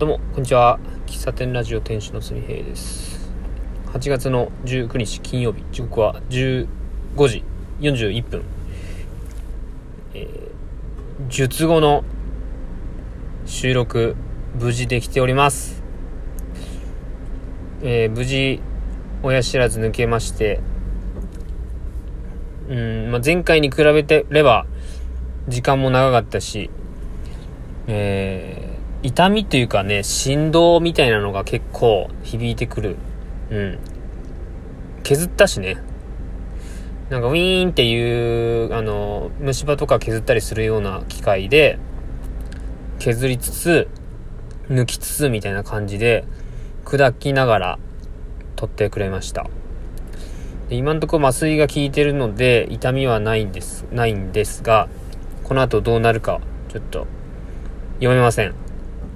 [0.00, 0.80] どうも、こんにちは。
[1.04, 3.30] 喫茶店ラジオ店主のすみへいです。
[3.92, 6.66] 8月の19日金曜日、時刻は15
[7.28, 7.44] 時
[7.80, 8.42] 41分。
[10.14, 12.02] えー、術後の
[13.44, 14.16] 収録、
[14.58, 15.82] 無事できております。
[17.82, 18.62] えー、無事、
[19.22, 20.60] 親知らず抜けまして、
[22.70, 24.64] うん、まあ、前回に比べてれば、
[25.46, 26.70] 時間も長かったし、
[27.86, 28.59] えー
[29.02, 32.96] 痛みというかね、振動みたいなのが結構響いてくる。
[33.50, 33.78] うん。
[35.02, 35.78] 削ったしね。
[37.08, 41.78] なんかウィーンっていう、あの、虫歯とか削ったりするような機械で、
[42.98, 43.88] 削りつつ、
[44.68, 46.24] 抜きつつみたいな感じで、
[46.84, 47.78] 砕きながら
[48.54, 49.46] 取ってくれました。
[50.68, 54.88] で今のところ麻酔が効いてるので、痛みはないんです、ないんですが、
[55.42, 57.06] この後どうなるか、ちょっと、
[57.94, 58.69] 読めません。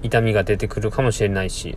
[0.05, 1.77] 痛みが出てくるかもしれないし。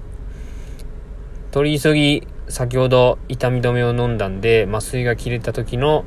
[1.51, 6.05] 取り急ぎ先ほど痛み止めを飲んだんで麻酔が切れた時の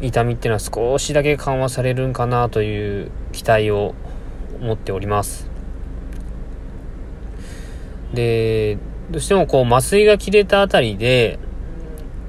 [0.00, 3.94] 痛みっていうのは少しだけ緩和されるんかなという期待を
[4.60, 5.50] 持っております。
[8.14, 8.78] で
[9.10, 11.38] どうしてもこう麻酔が切れたあたりで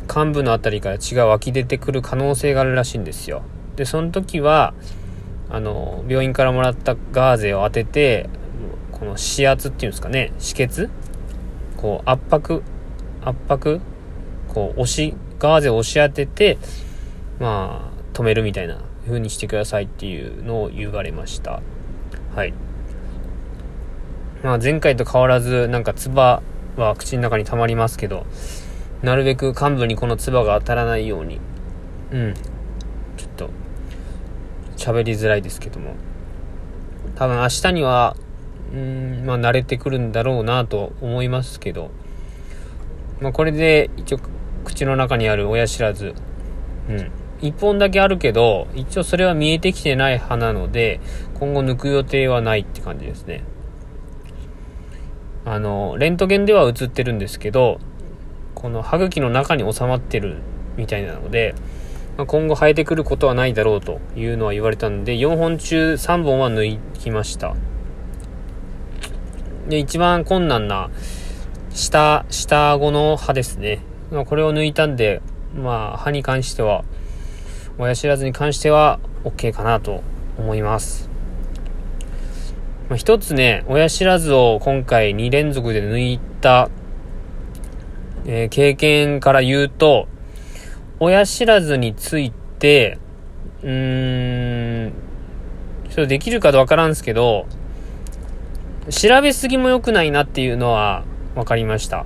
[0.08, 3.44] 患部のあたりから血が湧き出てくる可能性があるらしいんですよ。
[3.76, 4.74] でその時は
[5.50, 8.30] あの病院からもらったガーゼを当てて
[9.12, 10.34] の指圧っていうんですかね。
[10.40, 10.90] 止血？
[11.78, 12.64] こう圧迫？
[13.22, 13.82] 圧迫？
[14.48, 16.58] こう押しガーゼを押し当てて
[17.40, 21.62] まあ止めるみたいな風にしてくださいっていうのを言われました。
[22.36, 22.54] はい。
[24.44, 26.42] まあ前回と変わらずなんか唾は
[26.98, 28.26] 口の中に溜まりますけど
[29.02, 31.40] なるべく患部にこの唾が当たらないように。
[32.12, 32.34] うん。
[33.18, 33.50] ちょっと
[34.78, 35.96] 喋りづらいですけども。
[37.16, 38.16] 多分明日には
[38.74, 41.92] うんまあ慣れてくるんだろうなと思いますけど、
[43.20, 44.20] まあ、これで一応
[44.64, 46.14] 口の中にある親知らず、
[46.90, 47.12] うん、
[47.42, 51.02] 一本だけあるけど一応それは見えてきてない歯なので
[51.40, 53.44] 今後抜く予定はないって感じですね。
[55.44, 57.80] あのレントゲンでは映ってるんですけど
[58.54, 60.38] この歯茎の中に収まってる
[60.78, 61.56] みたいなので、
[62.16, 67.56] まあ、今後生えてくることはないだろうというのは言われたので4本中3本は抜きました。
[69.72, 70.90] で、一番困難な、
[71.70, 73.80] 下、下顎の歯ですね。
[74.12, 75.22] まあ、これを抜いたんで、
[75.56, 76.84] まあ、歯に関しては、
[77.78, 80.04] 親知らずに関しては、OK かなと
[80.38, 81.10] 思います。
[82.90, 86.70] まあ、一つね、親知らずを今回2連続で抜いた、
[88.26, 90.10] えー、経験から言うと、
[91.00, 92.98] 親知らずについて、
[93.64, 94.92] うーん、
[95.88, 97.46] ちょっとできるかわからんすけど、
[98.90, 101.04] 調べすぎも良くないなっていうのは
[101.36, 102.06] 分かりました。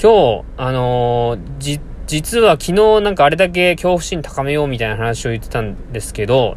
[0.00, 6.56] 今日、あのー、じ、実は昨日なんかあれだけ恐怖心高めようみたいな話を言ってたんですけど、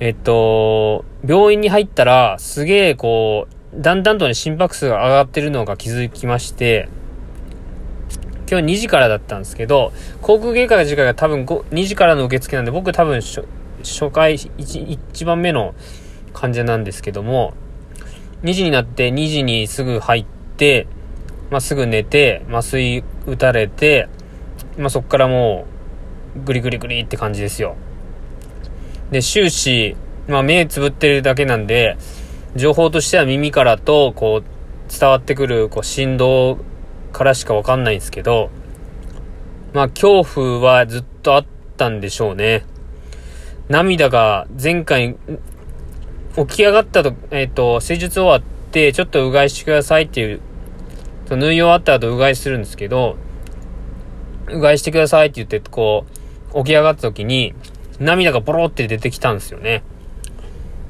[0.00, 6.90] えっと、病院に入ったらすげえこう、だんだんとね心拍数が上がってるのが気づきまして、
[8.50, 15.74] 今日2時からだったんですけど、航空外科の時間が多分2時からの受付なんで僕多分初回 1, 1番目の
[16.32, 17.54] 患者なんですけども、
[18.42, 20.24] 2時になって2時にすぐ入っ
[20.56, 20.86] て、
[21.50, 24.08] まあ、すぐ寝て、麻酔打たれて、
[24.78, 25.66] まあ、そっからも
[26.36, 27.76] う、グリグリグリって感じですよ。
[29.10, 29.96] で、終始、
[30.28, 31.96] まあ、目つぶってるだけなんで、
[32.56, 36.58] 情報としては耳からと、こう、伝わってくる、こう、振動
[37.12, 38.50] からしかわかんないんですけど、
[39.72, 41.46] まあ、恐怖はずっとあっ
[41.76, 42.64] たんでしょうね。
[43.68, 45.16] 涙が前回、
[46.36, 50.40] 起き上がったと、えっ、ー、と、施術終わって、ちょっとうがいしてくださいっていう、
[51.28, 53.16] 縫い終わった後うがいするんですけど、
[54.48, 56.06] うがいしてくださいって言って、こ
[56.54, 57.54] う、起き上がった時に、
[57.98, 59.82] 涙がボロって出てきたんですよね。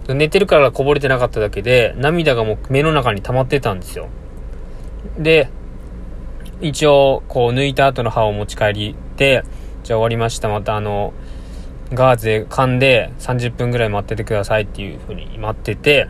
[0.09, 4.09] 寝てるからこぼれてなかっただけで、涙がもう目の中に溜まってたんですよ。
[5.19, 5.49] で、
[6.61, 9.43] 一応、こう、抜いた後の歯を持ち帰りで、
[9.83, 10.49] じゃあ終わりました。
[10.49, 11.13] またあの、
[11.93, 16.09] ガーゼ噛んで30分ぐらい待っててくださいっていう風に待ってて、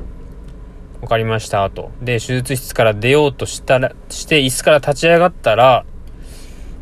[1.01, 1.91] わかりました、と。
[2.03, 5.87] で、手術室から出ようとしたら、して椅子から立ち上がったら、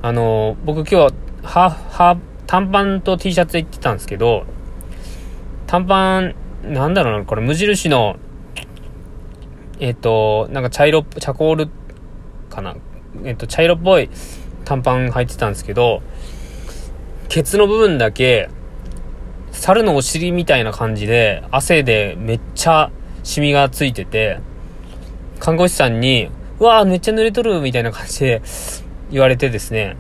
[0.03, 1.15] あの、僕今日、
[1.45, 4.45] は、は、短パンと T シャツ行ってたんですけど、
[5.69, 6.35] 短パン、
[6.65, 8.17] なんだろうな、これ無印の、
[9.79, 11.69] えっ、と、なんか茶色、チャコール
[12.51, 12.75] かな？
[13.25, 14.11] えっ、と、茶色っぽい
[14.65, 16.03] 短パン履いてたんですけど、
[17.29, 18.49] ケツの部分だけ、
[19.59, 22.91] 猿のお尻みたいな感じで、汗でめっちゃ
[23.25, 24.39] シミがついてて、
[25.41, 28.43] 看護師さんに、うわぁ、めっちゃ濡れとるみたいな感じで
[29.11, 29.97] 言われてですね、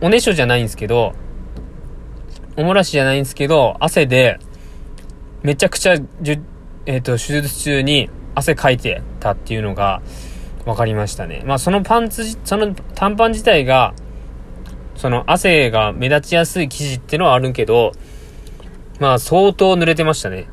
[0.00, 1.12] おねしょじゃないんですけど、
[2.56, 4.38] おもらしじゃないんですけど、汗で、
[5.42, 6.42] めちゃくちゃ、じゅ、
[6.86, 10.02] えっ、ー、と、手術中に汗かいてたっていうのが
[10.64, 11.42] 分かりましたね。
[11.44, 13.94] まあそのパンツ、その短パン自体が、
[14.94, 17.92] その汗が目立ちやすい生地っていうのはあるけど、
[19.02, 20.46] まあ相当濡れてましたね。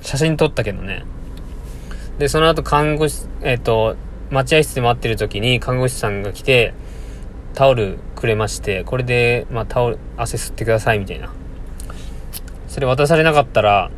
[0.00, 1.04] 写真撮ったけどね。
[2.20, 3.96] で、その後看護師、えっ、ー、と、
[4.30, 6.72] 待合室で待ってる時に看護師さんが来て、
[7.54, 11.32] タオルくれまして、これで、まあ、タオル、汗吸ってください、みたいな。
[12.68, 13.90] それ渡されなかったら、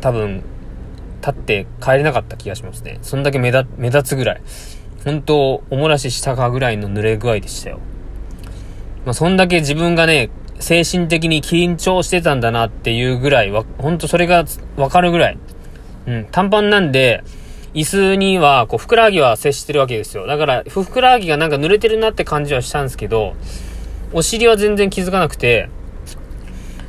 [0.00, 0.44] 多分、
[1.20, 3.00] 立って帰れなかった気がしますね。
[3.02, 4.42] そんだけ目立、目立つぐらい。
[5.04, 7.80] 本当、おもらししたかぐらいの濡れ具合でしたよ。
[9.04, 10.30] まあ、そんだけ自分がね、
[10.64, 14.46] 精神的に緊張してたんだなっていうぐらい、わ、ほんとそれが
[14.78, 15.38] わかるぐらい。
[16.06, 17.22] うん、短パンなんで、
[17.74, 20.26] 椅子には、こう、ふくらはぎは接してるわけですよ。
[20.26, 23.34] だから、ふくらはぎがなんか濡れてるなって感じはしたんですけど、
[24.14, 25.68] お尻は全然気づかなくて、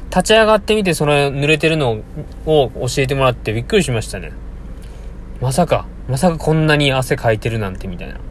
[0.10, 2.02] 立ち上がってみてその濡れてるの
[2.46, 4.32] を教えてもらってびっくりしましたね。
[5.42, 8.22] まさか、まさかこんなに汗かいてるなんてみたいな。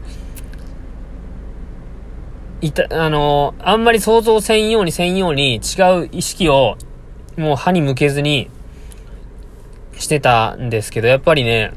[2.65, 6.79] いた、あのあんまり想像せんようにせんように違う意識を
[7.37, 8.49] もう歯に向けずに
[9.99, 11.73] してたんですけど、やっぱりね、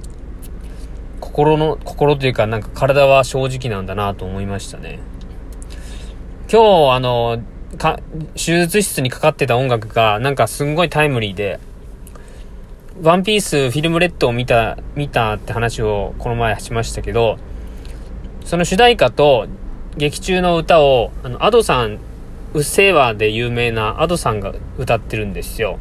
[1.20, 5.00] 心の、心というかなんか体は正直なんだなと思いましたね。
[6.50, 7.42] 今日、あの、
[7.78, 8.00] か、
[8.36, 11.60] 手術室にかかってた音楽がなんかすんごいタイムリーで、
[13.04, 17.38] ワンピースフィルムレッドを見た、見たって話をこの前しましたけど、
[18.46, 19.48] その主題歌と
[19.98, 22.00] 劇中の歌を、あの、アドさん、
[22.54, 25.80] うっせぇわで有名なアドさんが歌ってるんですよ。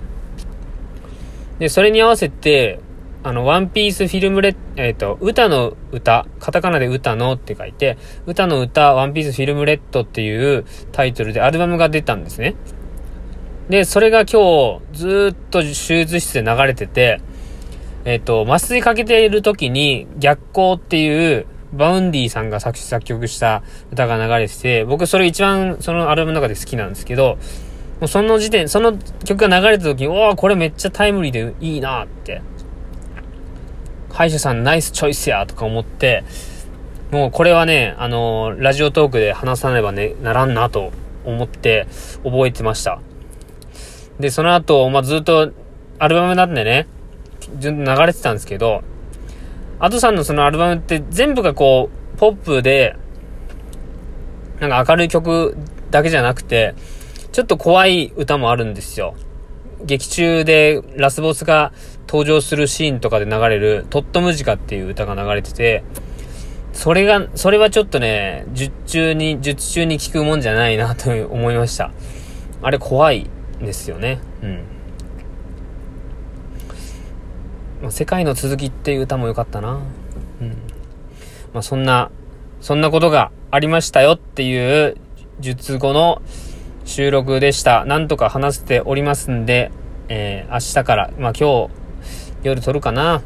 [1.59, 2.81] で、それに合わせて、
[3.23, 12.55] あの、ワンピースフィルムレッ、えっ、ー、と、歌の歌、カタカナで歌のって書いて、ウタの歌、ワンピースフィルムレッドっていうタイトルでアルバムが出たんですね。
[13.69, 15.75] で、それが今日、ずっと手
[16.07, 17.21] 術室で流れてて、
[18.05, 27.39] えっ、ー、と、麻酔かけている時に、逆光っていう、 Vaundy さんが作詞作曲した歌が流れてて、僕それ一番そのアルバムの中で好きなんですけど、
[28.01, 32.43] もうその時点、その曲が流れた時に、おおこれめっちゃタイムリーでいいなって
[34.17, 36.25] 歯医者さんナイスチョイスやとか思って、
[37.11, 40.91] もうこれはね、あのー、ラジオトークで話さねばね、ならんなと
[41.27, 41.87] 思って
[42.25, 43.01] 覚えてました。
[44.19, 45.53] で、その後、まあ、ずっと
[45.99, 46.87] アルバムなんでね、
[47.61, 48.83] 流れてたんですけど、
[49.79, 52.97] アドさんのそのアルバムって全部がこう、ポップで、
[54.61, 55.57] なんか明るい曲
[55.91, 56.75] だけじゃなくて、
[57.33, 59.15] ちょっと怖い歌もあるんですよ。
[59.85, 61.73] 劇中でラスボスが
[62.09, 65.85] 登場するシーンとかで流れる、トットムジカっていう歌が流れてて、
[66.73, 71.91] それが、それはちょっとね、術中に、術中に聞くもんじゃないなと思いました。
[72.63, 73.29] あれ怖い
[73.61, 74.21] ですよね。
[74.43, 74.76] うん。
[77.87, 79.81] ま世界の続きっていう歌も良かったな。
[80.41, 80.49] うん。
[81.53, 82.11] まあ、そんな、
[82.61, 84.97] そんなことがありましたよっていう
[85.41, 86.21] 術後の
[86.85, 87.85] 収録でした。
[87.85, 89.71] なんとか話しておりますんで、
[90.09, 91.71] えー、明日から、まあ今日
[92.43, 93.23] 夜撮るかな。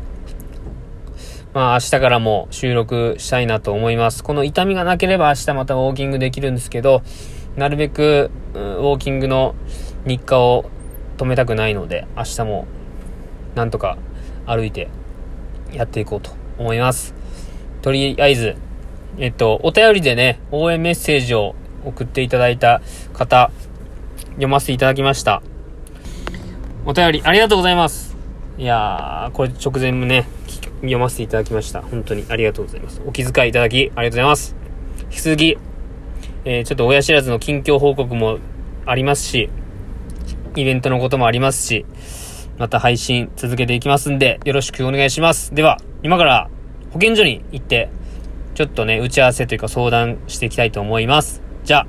[1.52, 4.22] まあ明日からも収録したいなと思います。
[4.22, 7.02] この痛みがなければ明日またウォーキングできるんですけど、
[7.56, 9.54] なるべく、ウォーキングの
[10.06, 10.70] 日課を
[11.16, 12.66] 止めたくないので、明日も
[13.54, 13.98] なんとか
[14.46, 14.88] 歩いて
[15.72, 17.14] やっていこうと思います。
[17.82, 18.56] とりあえず、
[19.18, 21.54] えっと、お便りでね、応援メッセージを
[21.84, 22.82] 送っていただいた
[23.12, 23.50] 方、
[24.30, 25.42] 読ませていただきました。
[26.84, 28.16] お便りありがとうございます。
[28.58, 30.26] いやー、これ直前もね、
[30.80, 31.82] 読ませていただきました。
[31.82, 33.00] 本当にありがとうございます。
[33.06, 34.56] お気遣いいただき、ありがとうございます。
[35.04, 35.58] 引き続き、
[36.44, 38.38] えー、ちょっと親知らずの近況報告も
[38.86, 39.50] ありますし、
[40.56, 41.86] イベントのこともありますし、
[42.60, 45.54] また配信続けていきますんで、よろしくお願いします。
[45.54, 46.50] では、今から
[46.90, 47.88] 保健所に行って、
[48.54, 51.40] ちょっとね、打ち合わせというか相談していきたいと思います。
[51.64, 51.86] じゃあ、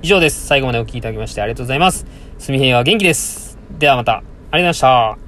[0.00, 0.46] 以上です。
[0.46, 2.06] 最後までお聴きいただきましてありがとうございます。
[2.38, 3.58] すみへいは元気です。
[3.76, 4.80] ではまた、ありがとうございまし
[5.18, 5.23] た。